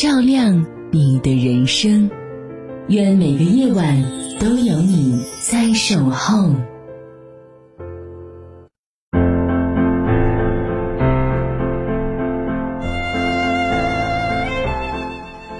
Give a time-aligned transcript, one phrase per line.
[0.00, 2.10] 照亮你的人生，
[2.88, 4.02] 愿每个夜晚
[4.40, 6.54] 都有你在守候。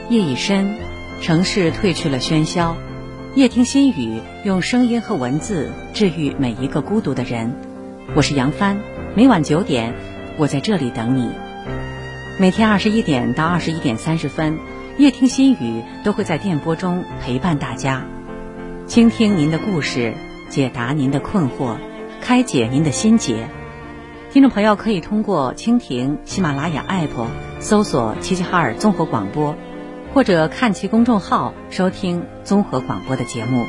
[0.09, 0.75] 夜已深，
[1.21, 2.75] 城市褪去了喧嚣，
[3.35, 7.53] 夜听心语，用声音和文字治愈每一个孤独的人。
[8.17, 8.79] 我是杨帆，
[9.15, 9.93] 每晚九点，
[10.39, 11.29] 我在这里等你。
[12.41, 14.59] 每天二十一点到二十一点三十分，
[14.97, 18.07] 夜听心语都会在电波中陪伴大家，
[18.87, 20.15] 倾听您的故事，
[20.49, 21.77] 解答您的困惑，
[22.23, 23.47] 开解您的心结。
[24.33, 27.27] 听众朋友可以通过蜻蜓、喜马拉雅 APP
[27.61, 29.55] 搜索“齐齐哈尔综合广播”，
[30.15, 33.67] 或者看其公众号收听综合广播的节目。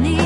[0.00, 0.21] 着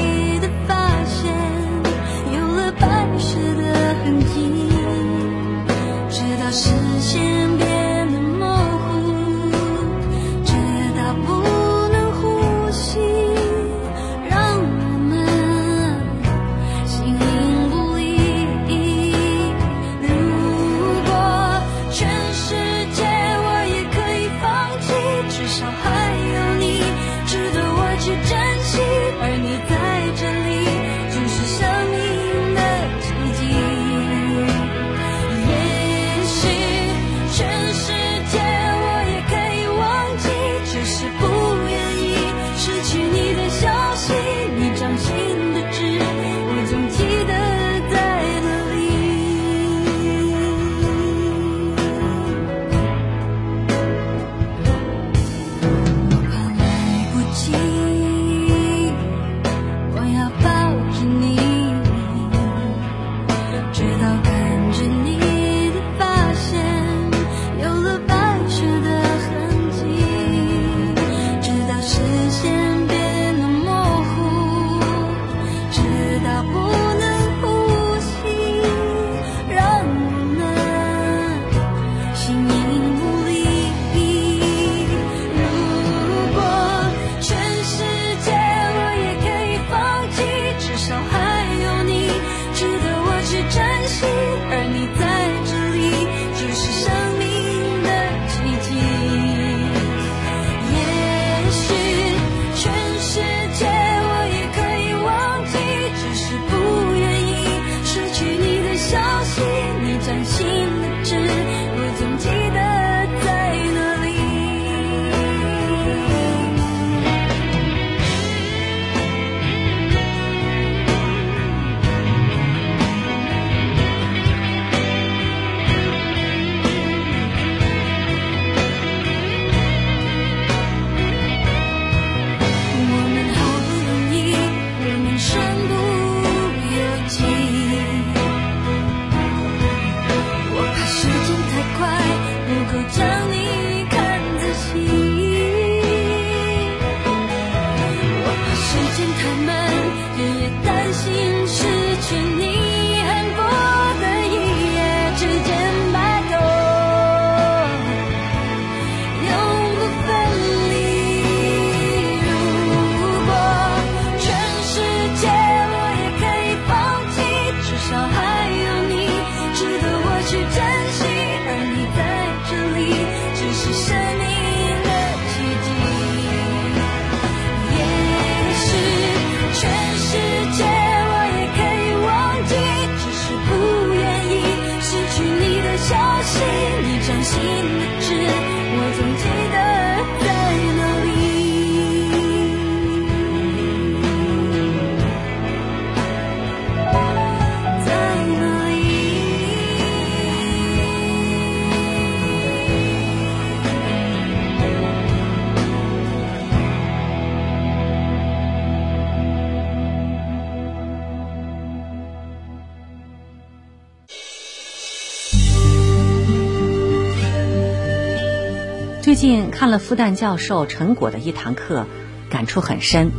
[219.51, 221.87] 看了复旦教授陈果的一堂课，
[222.31, 223.11] 感触很深。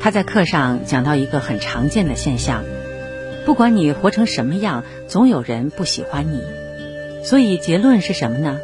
[0.00, 2.64] 他在课上讲到一个很常见的现象：
[3.46, 6.42] 不管你活成什么样，总有人不喜欢你。
[7.24, 8.58] 所以结论是什么呢？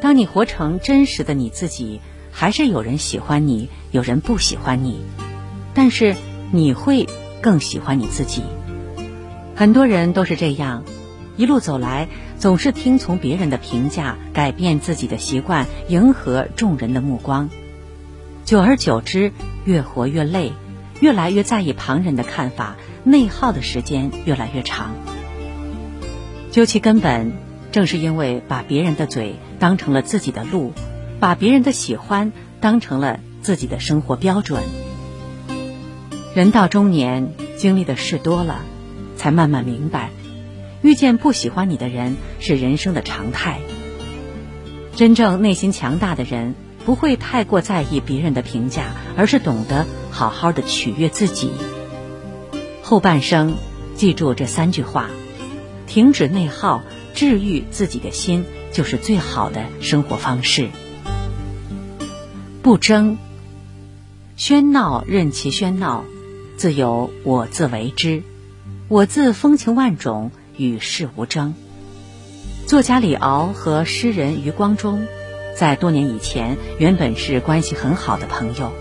[0.00, 2.00] 当你活成真实的你自己，
[2.30, 5.00] 还是有人喜欢你，有人不喜欢你。
[5.74, 6.14] 但是
[6.52, 7.06] 你会
[7.42, 8.42] 更喜欢你自己。
[9.54, 10.84] 很多人都是这样。
[11.36, 17.50] 一路走来，总是听从别人的评价，改变自己的习惯，迎合众人的目光。
[18.44, 19.32] 久而久之，
[19.64, 20.52] 越活越累，
[21.00, 24.94] 越来越在意旁人的看法，内耗的时间越来越长。
[26.50, 27.32] 究其根本，
[27.70, 30.72] 正是因为把别人的嘴当成了自己的路，
[31.20, 34.62] 把别人的喜欢当成了自己的生活标准。
[36.34, 38.62] 人到中年，经历的事多了，
[39.16, 40.10] 才慢慢明白。
[40.86, 43.58] 遇见不喜欢你的人是人生的常态。
[44.94, 46.54] 真正内心强大的人
[46.84, 51.50] 不会太过在意别人的评价，而是懂得好好的取悦自己。
[52.82, 53.56] 后半生，
[53.96, 55.10] 记住这三句话：
[55.88, 56.84] 停止内耗，
[57.16, 60.68] 治愈自己的心，就是最好的生活方式。
[62.62, 63.18] 不争，
[64.38, 66.04] 喧闹任其喧闹，
[66.56, 68.22] 自有我自为之。
[68.86, 70.30] 我自风情万种。
[70.56, 71.54] 与世无争。
[72.66, 75.06] 作家李敖和诗人余光中，
[75.56, 78.72] 在多年以前原本是关系很好的朋友，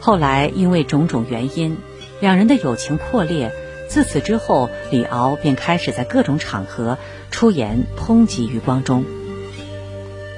[0.00, 1.78] 后来因为种种原因，
[2.20, 3.52] 两人的友情破裂。
[3.88, 6.98] 自此之后，李敖便开始在各种场合
[7.30, 9.04] 出言抨击余光中。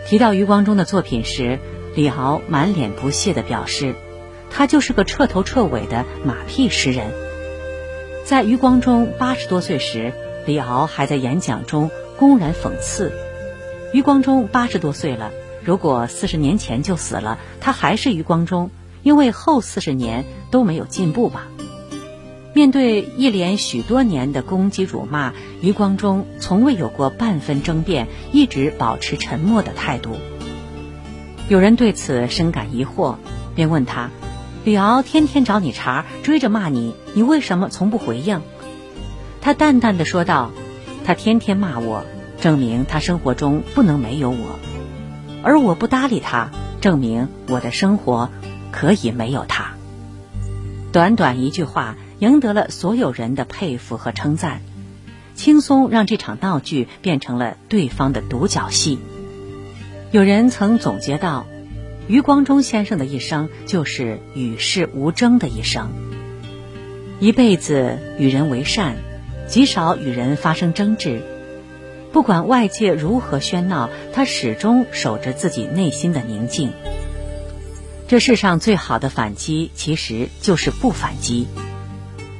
[0.07, 1.59] 提到余光中的作品时，
[1.95, 3.95] 李敖满脸不屑地表示
[4.51, 7.11] ：“他就是个彻头彻尾的马屁诗人。”
[8.29, 10.13] 在余光中八十多岁时，
[10.45, 13.11] 李敖还在演讲中公然讽刺：
[13.95, 15.31] 余光中八十多岁了，
[15.65, 18.71] 如果四十年前就死了，他还是余光中，
[19.03, 21.47] 因为后四十年都没有进步吧。
[22.53, 30.19] 面对一连许多年的攻击辱骂，余光中从未有过半分争辩，一直保持沉默的态度。
[31.49, 33.17] 有人对此深感疑惑，
[33.55, 34.11] 便问他。
[34.69, 38.43] 李敖天天找你茬，追着骂你，你为什么从不回应？
[39.41, 40.51] 他淡淡的说道
[41.07, 42.05] ：“他天天骂我，
[42.39, 44.59] 证明他生活中不能没有我；
[45.43, 46.51] 而我不搭理他，
[46.83, 48.29] 证明我的生活
[48.71, 49.73] 可以没有他。”
[50.93, 54.61] 短短一句话，赢得了所有人的佩服和称赞，
[55.35, 58.99] 轻松让这场闹剧变成了对方的独角戏。
[60.11, 61.47] 有人曾总结到。
[62.09, 65.91] 余光中先生的一生就是与世无争的一生，
[67.21, 68.97] 一辈子与人为善，
[69.47, 71.21] 极少与人发生争执。
[72.11, 76.73] 不管外界如何喧闹，他始终守着自己内心的宁静。
[78.09, 81.47] 这世上最好的反击，其实就是不反击。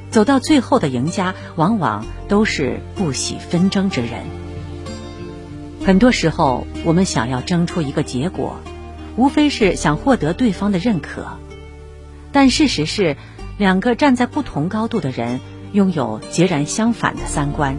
[0.09, 4.25] 走到最后的赢家，往往都是不喜纷争之人。
[5.85, 8.59] 很多时候，我们想要争出一个结果。
[9.19, 11.27] 无非是想获得对方的认可，
[12.31, 13.17] 但事实是，
[13.57, 15.41] 两个站在不同高度的人
[15.73, 17.75] 拥有截然相反的三观，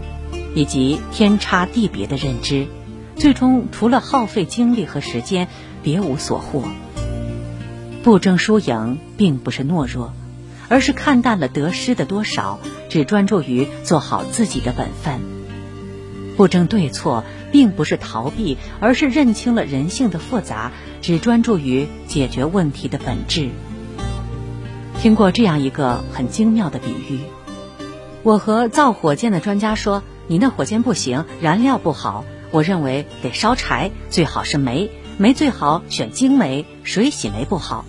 [0.55, 2.67] 以及天差地别的认知，
[3.17, 5.49] 最终除了耗费精力和时间，
[5.83, 6.65] 别无所获。
[8.03, 10.13] 不争输赢，并不是懦弱，
[10.69, 15.21] 而是看淡了得失的多少，只专注于做好自己的本分。
[16.37, 20.73] 不争对错，并不是逃避，而是认清了人性的复杂。
[21.01, 23.51] 只专注于解决问题的本质。
[25.01, 27.21] 听过这样一个很精妙的比喻：
[28.23, 32.25] 我和造火箭的专家说，你那火箭不行，燃料不好。
[32.51, 37.85] 我认为得烧柴，最好是煤，煤最好选精煤，水洗煤不好。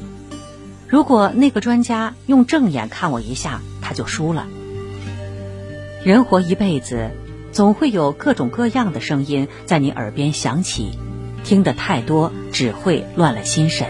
[0.88, 4.48] 如果那个专家用正眼看我一下，他就输了。
[6.04, 7.12] 人活一辈子，
[7.52, 10.92] 总会有各种各样的声音在你耳边响起，
[11.44, 13.88] 听得太多只会乱了心神。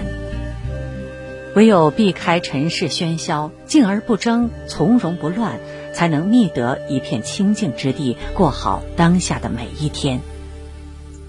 [1.56, 5.60] 唯有避开尘世喧嚣，静而不争，从容不乱，
[5.94, 10.22] 才能觅得一片清净之地，过好当下的每一天。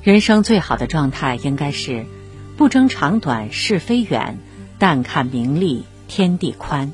[0.02, 2.06] 人生最好的状态应该是，
[2.56, 4.38] 不争长短是非远。
[4.78, 6.92] 但看名利天地宽，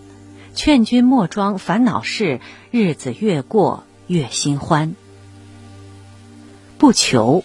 [0.54, 2.38] 劝君莫装烦恼事，
[2.70, 4.94] 日子越过越心欢。
[6.76, 7.44] 不求，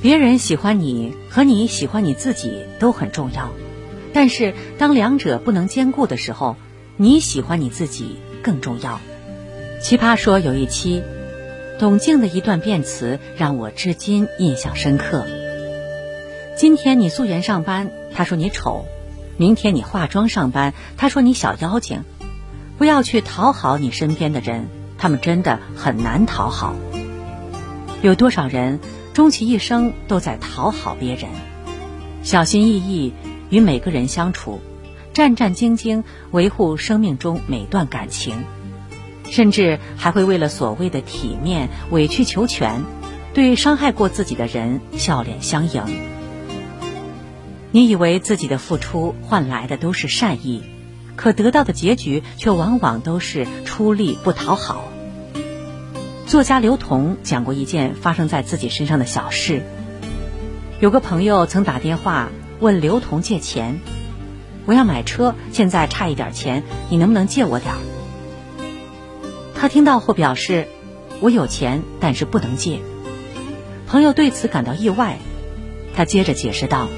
[0.00, 3.50] 别人喜欢你和你喜欢你自己都很重要，
[4.12, 6.54] 但是当两者不能兼顾的时候，
[6.96, 9.00] 你喜欢你自己更重要。
[9.82, 11.02] 奇葩说有一期，
[11.80, 15.26] 董静的一段辩词让我至今印象深刻。
[16.56, 18.84] 今天你素颜上班，他说你丑。
[19.36, 22.02] 明天你化妆上班，他说你小妖精，
[22.76, 26.74] 不要去讨好你身边的人，他们真的很难讨好。
[28.02, 28.80] 有多少人
[29.18, 31.28] 终其一生都在讨好别人，
[32.22, 33.12] 小心翼翼
[33.50, 34.60] 与每个人相处，
[35.12, 38.44] 战战兢兢维护生命中每段感情，
[39.28, 42.84] 甚至还会为了所谓的体面委曲求全，
[43.34, 45.82] 对伤害过自己的人笑脸相迎。
[47.72, 50.62] 你以为自己的付出换来的都是善意，
[51.16, 54.84] 可得到的结局却往往都是出力不讨好。
[56.28, 59.62] 作家刘同讲过一件发生在自己身上的小事。
[60.78, 62.28] 有个朋友曾打电话
[62.60, 63.80] 问刘同借钱
[64.66, 67.78] ：“我要买车，现在差一点钱，你能不能借我点儿？”
[69.56, 70.68] 他听到后表示
[71.20, 72.80] ：“我有钱，但是不能借。”
[73.88, 75.16] 朋友对此感到意外，
[75.94, 76.88] 他接着解释道。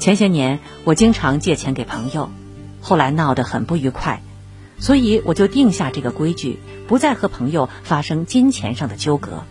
[0.00, 2.30] 前些年我经常借钱给朋友，
[2.80, 4.22] 后来闹得很不愉快，
[4.78, 9.44] 所以我就定下这个规矩，不再和朋友发生金钱上的纠葛。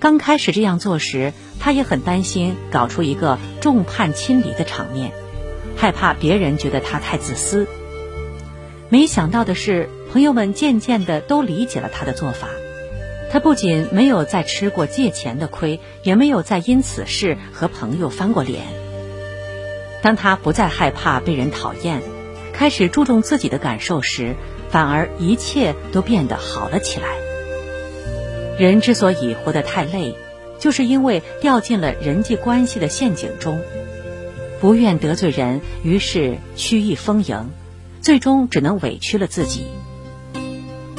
[0.00, 5.12] 刚开始这样做时，他也很担心搞出一个众叛亲离的场面，
[5.76, 7.68] 害怕别人觉得他太自私。
[8.88, 12.48] 没想到的是，朋友们渐渐的都理解了他的做法，
[13.30, 18.64] 他不仅没有再吃过借钱的亏，也没有再因此事和朋友翻过脸。
[20.02, 22.02] 当他不再害怕被人讨厌，
[22.52, 24.36] 开始注重自己的感受时，
[24.70, 27.06] 反而一切都变得好了起来。
[28.58, 30.14] 人之所以活得太累，
[30.58, 33.60] 就是因为掉进了人际关系的陷阱中，
[34.60, 37.50] 不愿得罪人，于是曲意逢迎，
[38.00, 39.62] 最终只能委屈了自己；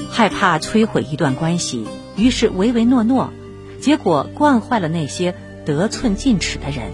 [0.09, 1.85] 害怕摧毁一段关系，
[2.17, 3.31] 于是唯唯诺诺，
[3.79, 6.91] 结果惯坏了那些得寸进尺的人。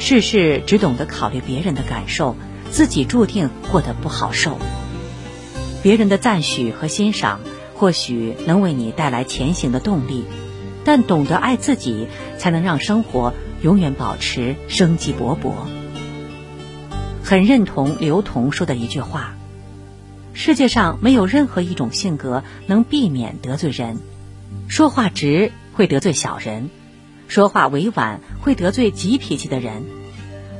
[0.00, 2.34] 事事只懂得考虑别人的感受，
[2.72, 4.58] 自己注定过得不好受。
[5.82, 7.40] 别人的赞许和欣赏
[7.74, 10.24] 或许能为你带来前行的动力，
[10.84, 15.52] 但懂得爱自己，才能让生活永远保持生机勃勃。
[17.22, 19.34] 很认同刘同说的一句话：
[20.32, 23.98] 世界上没有任何一种性格能避免得罪人，
[24.66, 26.70] 说话直会得罪小人。
[27.28, 29.84] 说话委婉会得罪急脾气的人，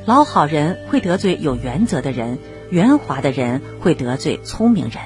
[0.05, 2.37] 老好人会得罪有原则的人，
[2.69, 5.01] 圆滑的人会得罪聪明人。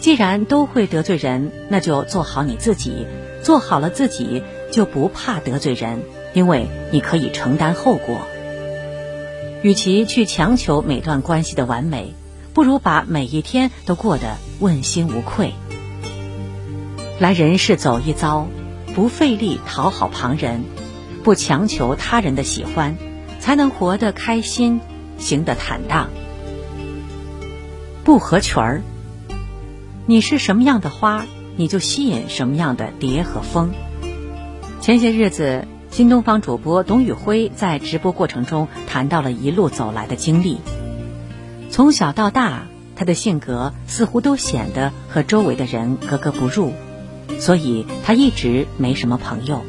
[0.00, 3.06] 既然都会得罪人，那就做好你自己，
[3.42, 4.42] 做好了自己
[4.72, 6.02] 就不怕得罪人，
[6.32, 8.20] 因为你可以承担后果。
[9.62, 12.14] 与其去强求每段关系的完美，
[12.54, 15.52] 不如把每一天都过得问心无愧。
[17.18, 18.46] 来人世走一遭。
[18.94, 20.64] 不费力讨好旁人，
[21.22, 22.96] 不强求他人的喜欢，
[23.46, 24.80] 才能活得开心，
[25.18, 26.08] 行得坦荡。
[28.02, 28.82] 不合群儿，
[30.04, 31.24] 你是什么样的花，
[31.54, 33.70] 你就吸引什么样的蝶和风。
[34.80, 40.58] 前些日子，新东方主播董宇辉在直播过程中谈到了一路走来的经历。
[41.70, 46.72] 从小到大，他的性格似乎都显得和周围的人格格不入。
[47.38, 49.62] 所以他一直没什么朋友。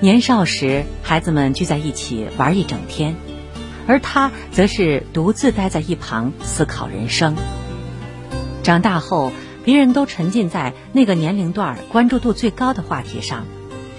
[0.00, 3.16] 年少时，孩子们聚在一起玩一整天，
[3.88, 7.34] 而他则是独自待在一旁思考人生。
[8.62, 9.32] 长大后，
[9.64, 13.44] 别人都沉浸在那个年龄段关注度最高的话题上，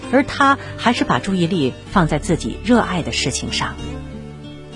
[0.10, 3.76] 而他还是把注意力放在自己热爱的事情上。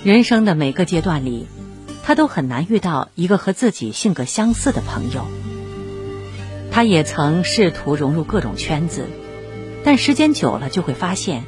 [0.02, 1.46] 人生的每个阶段里，
[2.02, 5.24] 他都很难遇到一个和自己性格相似的朋友。
[6.70, 9.06] 他也曾试图融入各种圈子，
[9.84, 11.44] 但时间久了就会发现，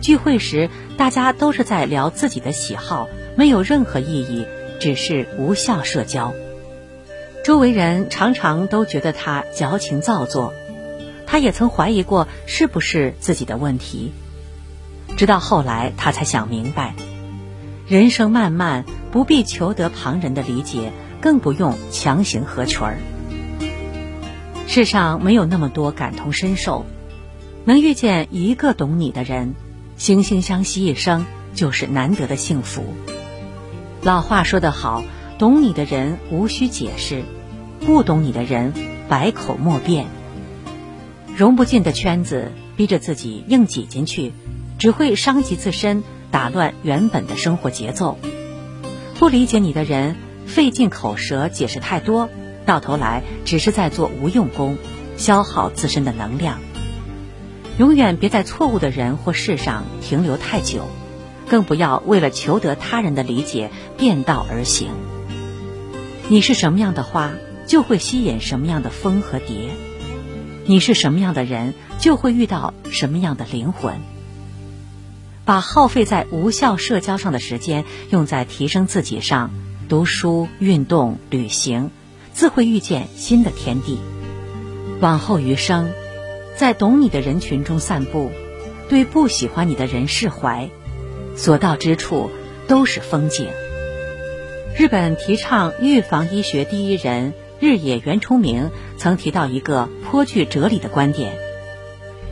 [0.00, 4.46] 聚会时大家都是在聊自己的喜好，没有任何意义，
[4.78, 6.34] 只是无效社交。
[7.44, 10.52] 周围人常常都觉得他矫情造作，
[11.26, 14.12] 他也曾怀疑过是不是自己的问题。
[15.16, 16.94] 直到后来，他才想明白，
[17.88, 22.98] 人生漫漫，不必求得旁人的理解，更不用强行合群儿。
[24.68, 26.86] 世上没有那么多感同身受，
[27.64, 29.54] 能遇见一个懂你的人，
[29.98, 32.84] 惺惺相惜一生就是难得的幸福。
[34.02, 35.02] 老话说得好。
[35.38, 37.24] 懂你的人无需解释，
[37.80, 38.72] 不懂你的人
[39.08, 40.06] 百口莫辩。
[41.36, 44.32] 融不进的圈子，逼着自己硬挤进去，
[44.78, 48.18] 只会伤及自身，打乱原本的生活节奏。
[49.18, 50.14] 不理解你的人，
[50.46, 52.28] 费尽口舌解释太多，
[52.64, 54.78] 到头来只是在做无用功，
[55.16, 56.60] 消耗自身的能量。
[57.78, 60.88] 永远别在错误的人或事上停留太久，
[61.48, 64.88] 更不要为了求得他人的理解变道而行。
[66.28, 67.32] 你是什么样的花，
[67.66, 69.70] 就会吸引什么样的风和蝶；
[70.66, 74.00] 你是什么样的人，就会遇到什么样的灵魂。
[75.44, 79.50] 把耗费在无效社交上的时间用在提升自己上，
[79.88, 81.90] 读书、运动、旅行，
[82.32, 83.98] 自会遇见新的天地。
[85.00, 85.90] 往后余生，
[86.56, 88.30] 在懂你的人群中散步，
[88.88, 90.68] 对不喜欢你的人释怀，
[91.36, 92.30] 所到之处
[92.68, 93.48] 都是风景。
[94.76, 101.34] 日本提倡预防医学第一人日野原崇明曾提到一个颇具哲理的观点：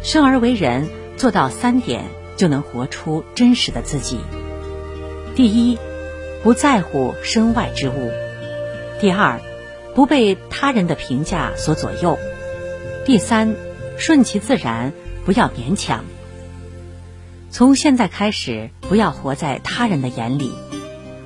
[0.02, 2.04] 生而为人，做到三点
[2.36, 4.18] 就能活出真实的自己。
[5.34, 5.78] 第一，
[6.42, 8.10] 不在乎身外之物；
[9.00, 9.40] 第二，
[9.94, 12.16] 不被他人的评价所左右；
[13.04, 13.54] 第三，
[14.00, 14.94] 顺其自然，
[15.26, 16.06] 不要勉强。
[17.50, 20.50] 从现在开始，不要活在他人的眼里。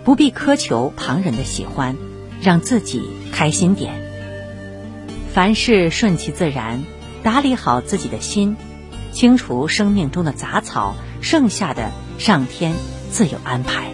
[0.04, 1.96] 不必苛求旁人的喜欢，
[2.42, 3.94] 让自己开心点。
[5.32, 6.82] 凡事顺其自然，
[7.22, 8.56] 打理好自己的心，
[9.12, 12.74] 清除生命中的杂草，剩下的上天
[13.10, 13.93] 自有安排。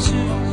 [0.00, 0.49] 是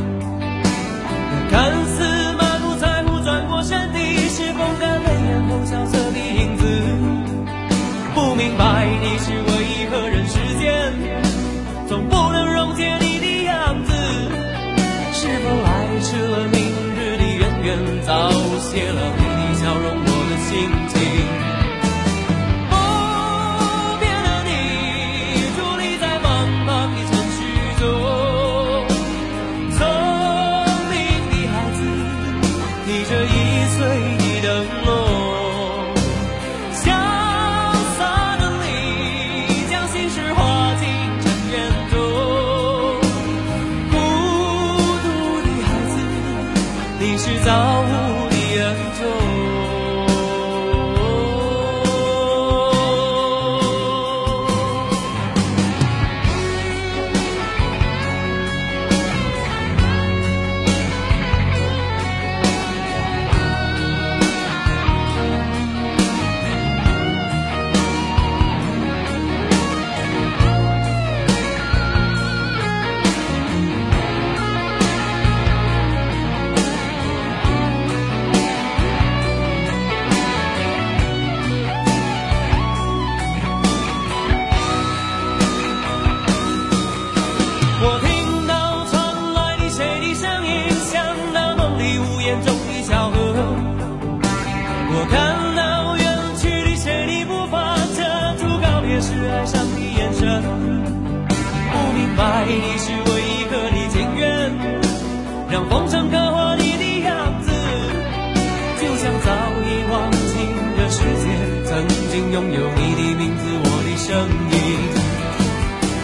[112.30, 114.06] 拥有你的名字，我的声
[114.52, 114.54] 音。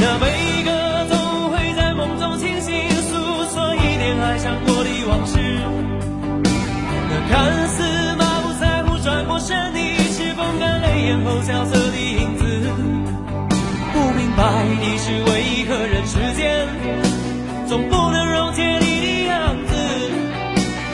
[0.01, 0.25] 那悲
[0.65, 0.71] 歌
[1.09, 3.13] 总会在梦中清醒，诉
[3.53, 5.39] 说一点爱上过的往事。
[7.11, 7.83] 那看似
[8.17, 9.79] 满不在乎转过身的，
[10.13, 12.43] 是风干泪眼后萧瑟的影子。
[13.93, 16.67] 不明白你是为何人世间
[17.69, 19.75] 总不能溶解你的样子。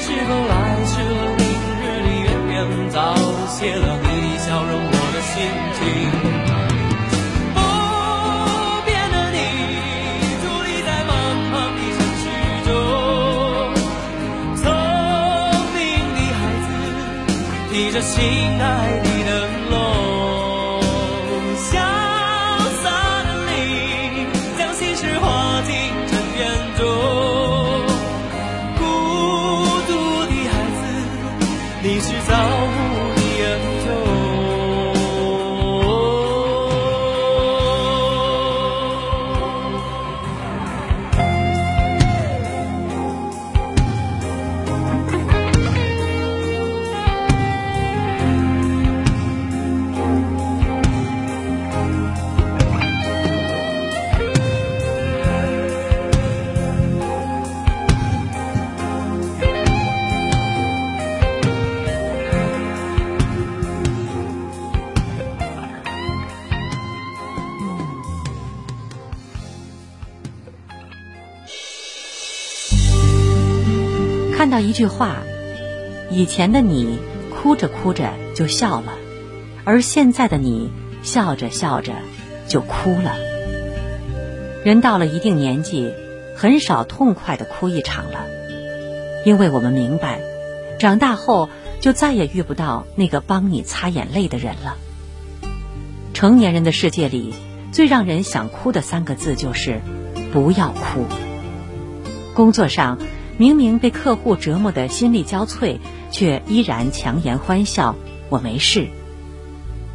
[0.01, 1.45] 是否来迟了，明
[1.79, 3.15] 日里远远早
[3.49, 3.99] 谢了
[18.21, 18.29] 心
[18.61, 19.31] 爱的灯
[19.71, 19.75] 笼，
[21.57, 21.73] 潇
[22.83, 22.85] 洒
[23.25, 23.53] 的你，
[24.59, 25.25] 将心事化
[25.63, 25.73] 进
[26.07, 26.41] 尘缘
[26.77, 26.81] 中。
[28.77, 28.81] 孤
[29.89, 29.91] 独
[30.27, 30.81] 的孩子，
[31.83, 32.69] 你是造物
[74.61, 75.17] 一句话：
[76.11, 76.99] 以前的你
[77.35, 78.93] 哭着哭着就笑了，
[79.65, 80.71] 而现在的你
[81.03, 81.93] 笑着笑着
[82.49, 83.15] 就哭了。
[84.65, 85.93] 人到了一定年纪，
[86.37, 88.27] 很少痛快的哭一场了，
[89.25, 90.21] 因为我们明白，
[90.79, 91.49] 长大后
[91.81, 94.77] 就再也遇不到那个帮你擦眼泪的人了。
[96.13, 97.35] 成年人的世界里，
[97.73, 99.81] 最让人想哭的三个字就是
[100.33, 101.07] “不要哭”。
[102.35, 102.99] 工作上，
[103.41, 105.79] 明明被客户折磨得心力交瘁，
[106.11, 107.97] 却依然强颜欢笑，
[108.29, 108.89] 我没事。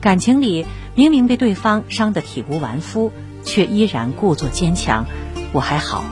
[0.02, 3.12] 感情里，明明被对方伤得体无完肤，
[3.44, 5.06] 却依然故作坚强，
[5.54, 6.04] 我还好。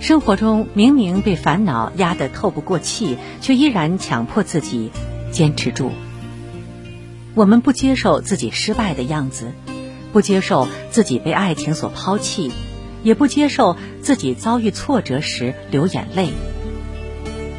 [0.00, 4.90] 生活中，明明被烦恼压得透不过气，却依然强迫自己
[5.30, 5.92] 坚持住。
[7.34, 9.52] 我们不接受自己失败的样子，
[10.10, 12.50] 不接受自己被爱情所抛弃，
[13.02, 16.30] 也不接受自己遭遇挫折时流眼泪。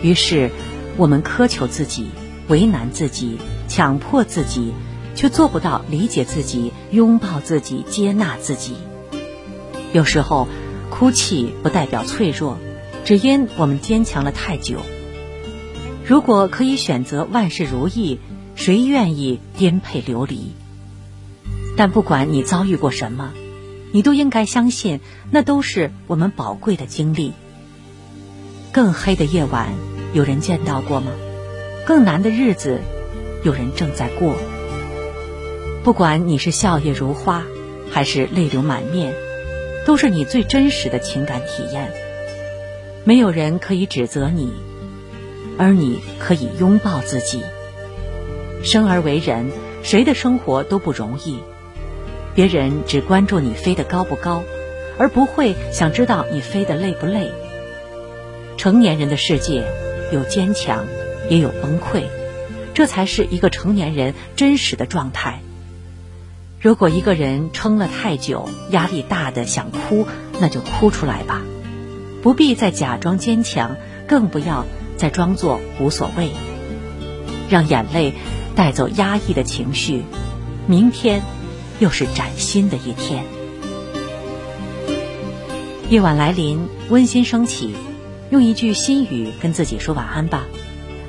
[0.01, 0.49] 于是，
[0.97, 2.07] 我们苛求自己，
[2.47, 4.73] 为难自己，强迫自己，
[5.15, 8.73] 却做不到理解自己、拥抱自己、接纳自己。
[9.93, 10.47] 有时候，
[10.89, 12.57] 哭泣不代表脆弱，
[13.05, 14.79] 只因我们坚强了太久。
[16.05, 18.19] 如果可以选择万事如意，
[18.55, 20.51] 谁愿意颠沛流离？
[21.77, 23.33] 但不管你遭遇过什么，
[23.91, 24.99] 你都应该相信，
[25.31, 27.33] 那都是我们宝贵的经历。
[28.71, 29.69] 更黑的夜晚，
[30.13, 31.11] 有人见到过吗？
[31.85, 32.79] 更难的日子，
[33.43, 34.35] 有人正在过。
[35.83, 37.43] 不管你是笑靥如花，
[37.89, 39.13] 还是泪流满面，
[39.85, 41.91] 都是你最真实的情感体验。
[43.03, 44.53] 没有人可以指责你，
[45.57, 47.41] 而你可以拥抱自己。
[48.63, 49.51] 生而为人，
[49.81, 51.39] 谁的生活都不容易。
[52.33, 54.43] 别人只关注你飞得高不高，
[54.97, 57.31] 而不会想知道你飞得累不累。
[58.57, 59.63] 成年人的世界，
[60.11, 60.85] 有坚强，
[61.29, 62.03] 也有崩溃，
[62.73, 65.39] 这才是一个成年人真实的状态。
[66.59, 70.05] 如果一个人撑了太久，压力大的想哭，
[70.39, 71.41] 那就哭出来吧，
[72.21, 74.65] 不必再假装坚强，更不要
[74.95, 76.29] 再装作无所谓，
[77.49, 78.13] 让眼泪
[78.55, 80.03] 带走压抑的情绪。
[80.67, 81.23] 明天，
[81.81, 83.25] 又是崭新的一天。
[85.89, 87.73] 夜晚来临，温馨升起，
[88.29, 90.43] 用一句心语跟自己说晚安吧。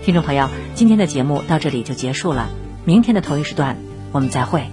[0.02, 2.48] 听众朋友，今天的节目到这里就结束了，
[2.86, 3.76] 明天的同一时段
[4.12, 4.64] 我们再会。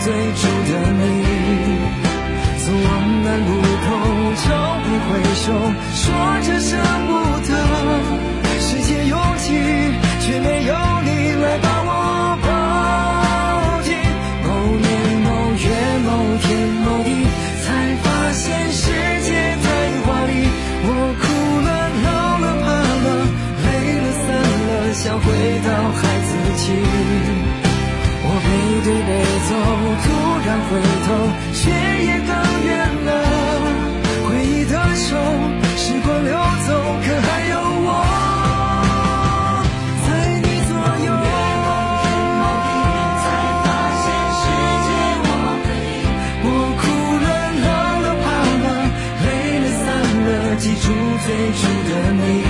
[0.00, 1.02] 最初的你，
[2.58, 2.86] 从我
[3.22, 3.50] 们路
[3.84, 3.86] 口
[4.36, 4.46] 永
[4.84, 5.46] 不回首，
[5.92, 6.00] 说
[6.42, 6.70] 着舍
[7.06, 7.10] 不
[7.46, 7.50] 得，
[8.60, 9.46] 世界拥挤
[10.20, 10.87] 却没有。
[28.88, 29.10] 的北
[29.48, 29.52] 走，
[30.02, 30.06] 突
[30.46, 31.06] 然回头，
[31.52, 32.32] 却也更
[32.64, 32.68] 远
[33.04, 33.08] 了。
[34.24, 35.08] 回忆的手，
[35.76, 36.32] 时光流
[36.66, 36.68] 走，
[37.04, 37.88] 可还有我
[40.06, 40.08] 在
[40.40, 40.72] 你左
[41.04, 41.08] 右？
[41.12, 41.28] 越
[41.64, 41.68] 过
[42.00, 42.04] 去
[42.40, 42.66] 梦里，
[43.20, 43.24] 才
[43.62, 43.66] 发
[44.00, 44.06] 现
[44.38, 44.42] 世
[44.86, 44.88] 界
[45.20, 45.30] 我
[45.66, 45.68] 对。
[46.44, 46.46] 我
[46.80, 46.82] 哭
[47.24, 47.26] 了，
[47.62, 47.66] 冷
[48.02, 48.26] 了，怕
[48.64, 48.66] 了，
[49.22, 49.26] 累
[49.60, 49.86] 了，散
[50.24, 50.86] 了，记住
[51.26, 52.47] 最初的你。